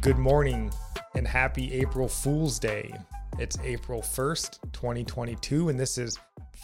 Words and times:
Good 0.00 0.18
morning 0.18 0.72
and 1.14 1.26
happy 1.26 1.72
April 1.74 2.08
Fool's 2.08 2.58
Day. 2.58 2.92
It's 3.38 3.58
April 3.62 4.02
1st, 4.02 4.72
2022, 4.72 5.68
and 5.68 5.78
this 5.78 5.96
is 5.96 6.18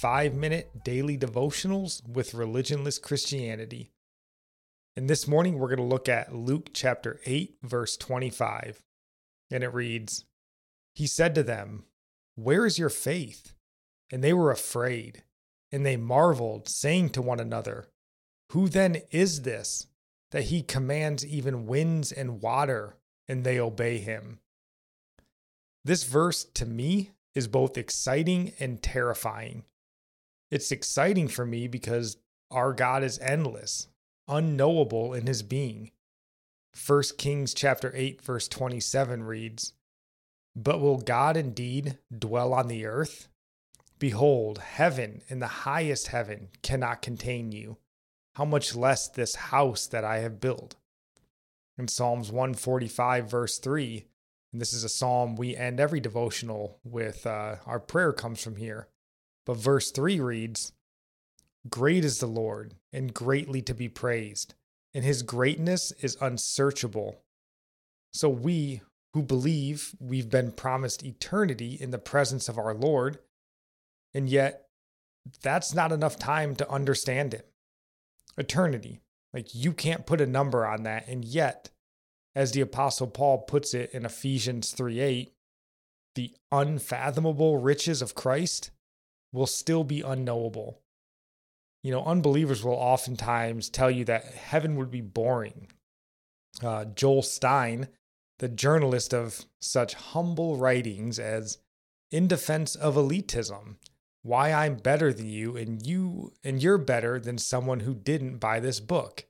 5 0.00 0.34
minute 0.34 0.70
daily 0.84 1.18
devotionals 1.18 2.06
with 2.08 2.32
religionless 2.32 3.02
Christianity. 3.02 3.90
And 4.96 5.10
this 5.10 5.26
morning 5.26 5.58
we're 5.58 5.74
going 5.74 5.78
to 5.78 5.94
look 5.94 6.08
at 6.08 6.34
Luke 6.34 6.70
chapter 6.72 7.20
8, 7.26 7.56
verse 7.62 7.96
25. 7.96 8.82
And 9.50 9.64
it 9.64 9.74
reads 9.74 10.24
He 10.94 11.06
said 11.06 11.34
to 11.34 11.42
them, 11.42 11.84
Where 12.36 12.64
is 12.66 12.78
your 12.78 12.90
faith? 12.90 13.52
And 14.12 14.22
they 14.22 14.32
were 14.32 14.50
afraid, 14.50 15.24
and 15.70 15.84
they 15.84 15.96
marveled, 15.96 16.68
saying 16.68 17.10
to 17.10 17.22
one 17.22 17.40
another, 17.40 17.88
Who 18.52 18.68
then 18.68 19.02
is 19.10 19.42
this 19.42 19.86
that 20.30 20.44
he 20.44 20.62
commands 20.62 21.26
even 21.26 21.66
winds 21.66 22.12
and 22.12 22.40
water, 22.42 22.96
and 23.28 23.44
they 23.44 23.60
obey 23.60 23.98
him? 23.98 24.40
This 25.84 26.04
verse 26.04 26.44
to 26.54 26.66
me 26.66 27.12
is 27.34 27.48
both 27.48 27.78
exciting 27.78 28.52
and 28.58 28.82
terrifying. 28.82 29.64
It's 30.50 30.72
exciting 30.72 31.28
for 31.28 31.44
me 31.44 31.68
because 31.68 32.16
our 32.50 32.72
God 32.72 33.04
is 33.04 33.18
endless 33.18 33.88
unknowable 34.28 35.14
in 35.14 35.26
his 35.26 35.42
being. 35.42 35.90
1 36.86 37.02
Kings 37.16 37.54
chapter 37.54 37.90
8 37.94 38.20
verse 38.20 38.46
27 38.46 39.22
reads, 39.22 39.72
"But 40.54 40.80
will 40.80 40.98
God 40.98 41.36
indeed 41.36 41.98
dwell 42.16 42.52
on 42.52 42.68
the 42.68 42.84
earth? 42.84 43.28
Behold, 43.98 44.58
heaven 44.58 45.22
and 45.28 45.42
the 45.42 45.64
highest 45.64 46.08
heaven 46.08 46.50
cannot 46.62 47.02
contain 47.02 47.50
you. 47.50 47.78
How 48.36 48.44
much 48.44 48.76
less 48.76 49.08
this 49.08 49.34
house 49.34 49.86
that 49.88 50.04
I 50.04 50.18
have 50.18 50.40
built?" 50.40 50.76
In 51.78 51.86
Psalms 51.86 52.32
145 52.32 53.30
verse 53.30 53.58
3, 53.58 54.04
and 54.52 54.60
this 54.60 54.72
is 54.72 54.82
a 54.82 54.88
psalm 54.88 55.36
we 55.36 55.56
end 55.56 55.78
every 55.78 56.00
devotional 56.00 56.80
with, 56.82 57.26
uh, 57.26 57.56
our 57.66 57.78
prayer 57.78 58.12
comes 58.12 58.42
from 58.42 58.56
here. 58.56 58.88
But 59.46 59.58
verse 59.58 59.90
3 59.92 60.20
reads, 60.20 60.72
Great 61.68 62.04
is 62.04 62.18
the 62.18 62.26
Lord, 62.26 62.74
and 62.92 63.14
greatly 63.14 63.62
to 63.62 63.74
be 63.74 63.88
praised, 63.88 64.54
and 64.92 65.04
his 65.04 65.22
greatness 65.22 65.92
is 66.00 66.16
unsearchable. 66.20 67.22
So 68.12 68.28
we 68.28 68.82
who 69.14 69.22
believe 69.22 69.94
we've 70.00 70.30
been 70.30 70.52
promised 70.52 71.04
eternity 71.04 71.76
in 71.80 71.90
the 71.90 71.98
presence 71.98 72.48
of 72.48 72.58
our 72.58 72.74
Lord, 72.74 73.18
and 74.14 74.28
yet 74.28 74.68
that's 75.42 75.74
not 75.74 75.92
enough 75.92 76.18
time 76.18 76.56
to 76.56 76.70
understand 76.70 77.34
him. 77.34 77.42
Eternity. 78.36 79.00
Like 79.32 79.54
you 79.54 79.72
can't 79.72 80.06
put 80.06 80.20
a 80.20 80.26
number 80.26 80.66
on 80.66 80.84
that, 80.84 81.06
and 81.08 81.24
yet, 81.24 81.70
as 82.34 82.52
the 82.52 82.60
apostle 82.60 83.06
Paul 83.06 83.38
puts 83.38 83.74
it 83.74 83.90
in 83.92 84.04
Ephesians 84.04 84.72
3 84.72 85.00
8, 85.00 85.32
the 86.14 86.34
unfathomable 86.50 87.58
riches 87.58 88.00
of 88.02 88.14
Christ 88.14 88.70
will 89.32 89.46
still 89.46 89.84
be 89.84 90.00
unknowable 90.00 90.80
you 91.82 91.92
know, 91.92 92.04
unbelievers 92.04 92.64
will 92.64 92.74
oftentimes 92.74 93.68
tell 93.68 93.90
you 93.90 94.04
that 94.06 94.24
heaven 94.24 94.76
would 94.76 94.90
be 94.90 95.00
boring. 95.00 95.68
Uh, 96.62 96.84
Joel 96.86 97.22
Stein, 97.22 97.88
the 98.38 98.48
journalist 98.48 99.14
of 99.14 99.44
such 99.60 99.94
humble 99.94 100.56
writings 100.56 101.18
as 101.18 101.58
In 102.10 102.26
Defense 102.26 102.74
of 102.74 102.96
Elitism, 102.96 103.76
Why 104.22 104.52
I'm 104.52 104.76
Better 104.76 105.12
Than 105.12 105.28
You 105.28 105.56
and 105.56 105.84
You 105.84 106.32
and 106.44 106.62
You're 106.62 106.78
Better 106.78 107.20
Than 107.20 107.38
Someone 107.38 107.80
Who 107.80 107.94
Didn't 107.94 108.38
Buy 108.38 108.60
This 108.60 108.80
Book. 108.80 109.24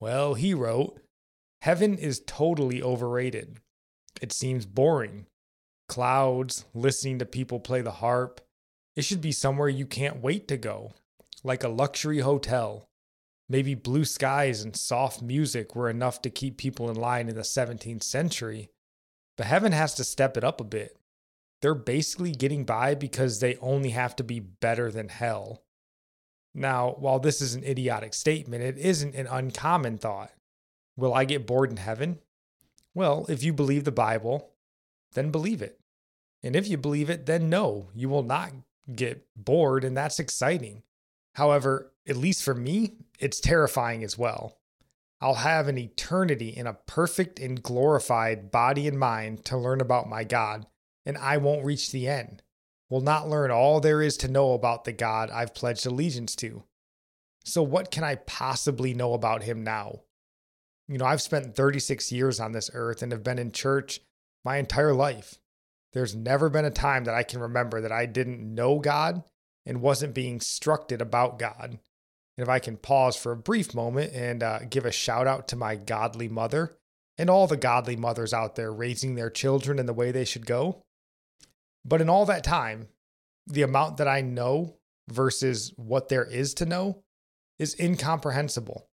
Well, 0.00 0.34
he 0.34 0.54
wrote, 0.54 1.00
Heaven 1.62 1.96
is 1.96 2.22
totally 2.26 2.82
overrated. 2.82 3.58
It 4.20 4.32
seems 4.32 4.66
boring. 4.66 5.26
Clouds, 5.88 6.64
listening 6.74 7.18
to 7.18 7.26
people 7.26 7.60
play 7.60 7.82
the 7.82 7.92
harp. 7.92 8.40
It 8.96 9.02
should 9.02 9.20
be 9.20 9.32
somewhere 9.32 9.68
you 9.68 9.86
can't 9.86 10.22
wait 10.22 10.48
to 10.48 10.56
go 10.56 10.92
like 11.44 11.64
a 11.64 11.68
luxury 11.68 12.20
hotel. 12.20 12.88
Maybe 13.48 13.74
blue 13.74 14.04
skies 14.04 14.62
and 14.62 14.74
soft 14.74 15.20
music 15.20 15.74
were 15.74 15.90
enough 15.90 16.22
to 16.22 16.30
keep 16.30 16.56
people 16.56 16.88
in 16.90 16.96
line 16.96 17.28
in 17.28 17.34
the 17.34 17.42
17th 17.42 18.02
century, 18.02 18.70
but 19.36 19.46
heaven 19.46 19.72
has 19.72 19.94
to 19.94 20.04
step 20.04 20.36
it 20.36 20.44
up 20.44 20.60
a 20.60 20.64
bit. 20.64 20.96
They're 21.62 21.74
basically 21.74 22.32
getting 22.32 22.64
by 22.64 22.94
because 22.94 23.40
they 23.40 23.56
only 23.56 23.90
have 23.90 24.14
to 24.16 24.24
be 24.24 24.40
better 24.40 24.90
than 24.90 25.08
hell. 25.08 25.62
Now, 26.54 26.96
while 26.98 27.18
this 27.18 27.40
is 27.40 27.54
an 27.54 27.64
idiotic 27.64 28.12
statement, 28.12 28.62
it 28.62 28.76
isn't 28.76 29.14
an 29.14 29.26
uncommon 29.26 29.96
thought. 29.96 30.32
Will 30.96 31.14
I 31.14 31.24
get 31.24 31.46
bored 31.46 31.70
in 31.70 31.78
heaven? 31.78 32.18
Well, 32.94 33.24
if 33.28 33.42
you 33.42 33.52
believe 33.52 33.84
the 33.84 33.92
Bible, 33.92 34.50
then 35.14 35.30
believe 35.30 35.62
it. 35.62 35.78
And 36.42 36.56
if 36.56 36.68
you 36.68 36.76
believe 36.76 37.08
it, 37.08 37.26
then 37.26 37.48
no, 37.48 37.88
you 37.94 38.08
will 38.08 38.24
not 38.24 38.52
get 38.94 39.24
bored, 39.36 39.84
and 39.84 39.96
that's 39.96 40.18
exciting. 40.18 40.82
However, 41.36 41.92
at 42.06 42.16
least 42.16 42.42
for 42.42 42.54
me, 42.54 42.96
it's 43.18 43.40
terrifying 43.40 44.02
as 44.02 44.18
well. 44.18 44.58
I'll 45.20 45.34
have 45.34 45.68
an 45.68 45.78
eternity 45.78 46.48
in 46.48 46.66
a 46.66 46.74
perfect 46.74 47.38
and 47.38 47.62
glorified 47.62 48.50
body 48.50 48.88
and 48.88 48.98
mind 48.98 49.44
to 49.46 49.56
learn 49.56 49.80
about 49.80 50.08
my 50.08 50.24
God, 50.24 50.66
and 51.04 51.18
I 51.18 51.36
won't 51.36 51.64
reach 51.64 51.90
the 51.90 52.08
end. 52.08 52.42
Will 52.90 53.00
not 53.00 53.28
learn 53.28 53.50
all 53.50 53.80
there 53.80 54.02
is 54.02 54.16
to 54.18 54.28
know 54.28 54.52
about 54.52 54.84
the 54.84 54.92
God 54.92 55.30
I've 55.30 55.54
pledged 55.54 55.86
allegiance 55.86 56.36
to. 56.36 56.64
So, 57.44 57.62
what 57.62 57.90
can 57.90 58.04
I 58.04 58.16
possibly 58.16 58.94
know 58.94 59.14
about 59.14 59.42
him 59.42 59.64
now? 59.64 60.00
You 60.88 60.98
know, 60.98 61.06
I've 61.06 61.22
spent 61.22 61.56
36 61.56 62.12
years 62.12 62.38
on 62.38 62.52
this 62.52 62.70
earth 62.74 63.02
and 63.02 63.10
have 63.12 63.24
been 63.24 63.38
in 63.38 63.52
church 63.52 64.00
my 64.44 64.58
entire 64.58 64.92
life. 64.92 65.40
There's 65.92 66.14
never 66.14 66.48
been 66.48 66.64
a 66.64 66.70
time 66.70 67.04
that 67.04 67.14
I 67.14 67.22
can 67.22 67.40
remember 67.40 67.80
that 67.80 67.92
I 67.92 68.06
didn't 68.06 68.54
know 68.54 68.78
God 68.78 69.24
and 69.66 69.80
wasn't 69.80 70.14
being 70.14 70.34
instructed 70.34 71.00
about 71.00 71.38
God. 71.38 71.78
And 72.36 72.42
if 72.42 72.48
I 72.48 72.58
can 72.58 72.76
pause 72.76 73.16
for 73.16 73.32
a 73.32 73.36
brief 73.36 73.74
moment 73.74 74.12
and 74.14 74.42
uh, 74.42 74.60
give 74.68 74.84
a 74.84 74.92
shout 74.92 75.26
out 75.26 75.48
to 75.48 75.56
my 75.56 75.76
godly 75.76 76.28
mother 76.28 76.76
and 77.18 77.28
all 77.28 77.46
the 77.46 77.56
godly 77.56 77.96
mothers 77.96 78.32
out 78.32 78.56
there 78.56 78.72
raising 78.72 79.14
their 79.14 79.30
children 79.30 79.78
in 79.78 79.86
the 79.86 79.92
way 79.92 80.10
they 80.10 80.24
should 80.24 80.46
go. 80.46 80.82
But 81.84 82.00
in 82.00 82.08
all 82.08 82.26
that 82.26 82.44
time, 82.44 82.88
the 83.46 83.62
amount 83.62 83.96
that 83.96 84.08
I 84.08 84.20
know 84.20 84.76
versus 85.08 85.72
what 85.76 86.08
there 86.08 86.24
is 86.24 86.54
to 86.54 86.66
know 86.66 87.02
is 87.58 87.78
incomprehensible. 87.78 88.88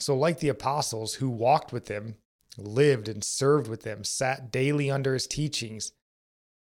So, 0.00 0.16
like 0.16 0.40
the 0.40 0.48
apostles 0.48 1.14
who 1.14 1.30
walked 1.30 1.72
with 1.72 1.88
him, 1.88 2.16
lived 2.58 3.08
and 3.08 3.22
served 3.22 3.68
with 3.68 3.84
him, 3.84 4.04
sat 4.04 4.50
daily 4.50 4.90
under 4.90 5.14
his 5.14 5.26
teachings, 5.26 5.92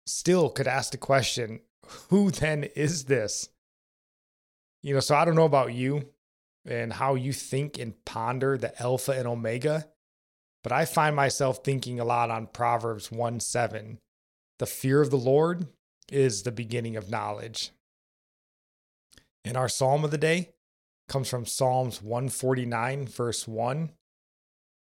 still 0.06 0.50
could 0.50 0.68
ask 0.68 0.92
the 0.92 0.98
question 0.98 1.60
who 2.10 2.32
then 2.32 2.64
is 2.76 3.06
this? 3.06 3.50
You 4.82 4.94
know, 4.94 5.00
so 5.00 5.16
I 5.16 5.26
don't 5.26 5.36
know 5.36 5.46
about 5.46 5.74
you 5.74 6.10
and 6.66 6.94
how 6.94 7.16
you 7.16 7.34
think 7.34 7.78
and 7.80 7.94
ponder 8.06 8.58
the 8.58 8.80
Alpha 8.82 9.12
and 9.12 9.28
Omega, 9.28 9.88
but 10.64 10.72
I 10.72 10.86
find 10.86 11.16
myself 11.16 11.64
thinking 11.64 12.00
a 12.00 12.06
lot 12.06 12.32
on 12.32 12.48
Proverbs 12.48 13.12
1 13.12 13.40
7. 13.40 14.00
The 14.60 14.66
fear 14.66 15.02
of 15.02 15.12
the 15.12 15.18
Lord 15.18 15.68
is 16.12 16.44
the 16.44 16.52
beginning 16.52 16.96
of 16.96 17.10
knowledge. 17.10 17.72
And 19.44 19.58
our 19.58 19.70
psalm 19.70 20.04
of 20.04 20.12
the 20.12 20.18
day 20.18 20.54
comes 21.08 21.30
from 21.30 21.46
Psalms 21.46 22.02
149, 22.02 23.08
verse 23.08 23.48
1. 23.48 23.92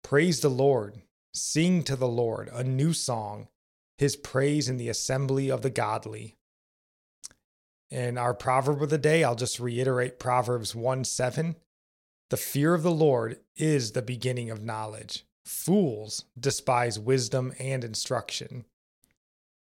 Praise 0.03 0.41
the 0.41 0.51
Lord, 0.51 1.03
sing 1.33 1.83
to 1.85 1.97
the 1.97 2.09
Lord 2.09 2.51
a 2.53 2.63
new 2.63 2.93
song, 2.93 3.49
his 3.97 4.17
praise 4.17 4.69
in 4.69 4.77
the 4.77 4.89
assembly 4.89 5.51
of 5.51 5.63
the 5.63 5.71
godly. 5.71 6.37
In 7.91 8.19
our 8.19 8.35
proverb 8.35 8.83
of 8.83 8.91
the 8.91 8.99
day, 8.99 9.25
I'll 9.25 9.35
just 9.35 9.61
reiterate 9.61 10.19
Proverbs 10.19 10.75
1 10.75 11.05
7. 11.05 11.57
The 12.31 12.37
fear 12.37 12.75
of 12.75 12.83
the 12.83 12.91
Lord 12.91 13.39
is 13.57 13.93
the 13.93 14.03
beginning 14.03 14.51
of 14.51 14.63
knowledge. 14.63 15.25
Fools 15.45 16.25
despise 16.39 16.99
wisdom 16.99 17.53
and 17.59 17.85
instruction. 17.85 18.65